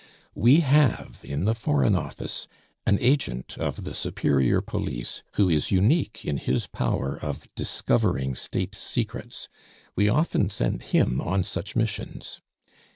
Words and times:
"We 0.33 0.61
have 0.61 1.19
in 1.21 1.45
the 1.45 1.53
Foreign 1.53 1.93
Office 1.95 2.47
an 2.87 2.97
agent 3.01 3.55
of 3.59 3.83
the 3.83 3.93
superior 3.93 4.59
police 4.59 5.21
who 5.33 5.47
is 5.47 5.69
unique 5.69 6.25
in 6.25 6.37
his 6.37 6.65
power 6.65 7.19
of 7.21 7.47
discovering 7.53 8.33
State 8.33 8.73
secrets; 8.73 9.47
we 9.95 10.09
often 10.09 10.49
send 10.49 10.81
him 10.81 11.21
on 11.21 11.43
such 11.43 11.75
missions. 11.75 12.41